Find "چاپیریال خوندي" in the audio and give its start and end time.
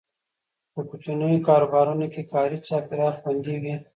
2.67-3.55